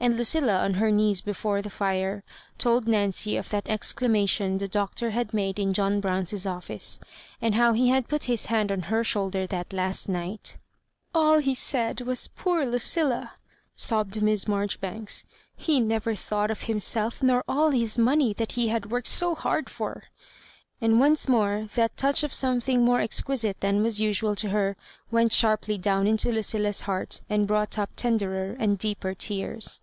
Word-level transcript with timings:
And 0.00 0.16
Lucilla, 0.16 0.60
on 0.60 0.74
her 0.74 0.92
knees 0.92 1.20
before 1.20 1.60
the 1.60 1.68
fire, 1.70 2.22
told 2.56 2.86
Nancy 2.86 3.36
of 3.36 3.48
that 3.48 3.64
exclama 3.64 4.28
tion 4.28 4.58
the 4.58 4.68
Doctor 4.68 5.10
had 5.10 5.34
made 5.34 5.58
in 5.58 5.74
John 5.74 6.00
Brown's 6.00 6.46
office, 6.46 7.00
and 7.42 7.56
how 7.56 7.72
he 7.72 7.88
had 7.88 8.06
put 8.06 8.24
his 8.30 8.46
hand 8.46 8.70
on 8.70 8.82
her 8.82 9.02
shoulder 9.02 9.44
that 9.48 9.72
last 9.72 10.08
night" 10.08 10.56
All 11.16 11.38
he 11.40 11.52
said 11.52 12.02
was 12.02 12.28
Poor 12.28 12.64
Lucilla 12.64 13.32
I" 13.34 13.36
sobbed 13.74 14.22
Miss 14.22 14.46
Marjoribanks; 14.46 15.24
"he 15.56 15.80
never 15.80 16.14
thought 16.14 16.52
of 16.52 16.62
himself 16.62 17.20
nor 17.20 17.42
all 17.48 17.70
his 17.70 17.98
money 17.98 18.32
that 18.34 18.52
he 18.52 18.68
had 18.68 18.92
worked 18.92 19.08
so 19.08 19.34
hard 19.34 19.68
for;" 19.68 20.04
and 20.80 21.00
once 21.00 21.28
more 21.28 21.66
that 21.74 21.96
touch 21.96 22.22
of 22.22 22.32
some 22.32 22.60
thing 22.60 22.84
more 22.84 23.00
exquisite 23.00 23.58
than 23.62 23.82
was 23.82 24.00
usual 24.00 24.36
to 24.36 24.50
her 24.50 24.76
went 25.10 25.32
sharply 25.32 25.76
down 25.76 26.06
into 26.06 26.30
Lucilla's 26.30 26.82
heart 26.82 27.20
and 27.28 27.48
brought 27.48 27.76
up 27.76 27.90
tenderer 27.96 28.56
and 28.60 28.78
deeper 28.78 29.12
tears. 29.12 29.80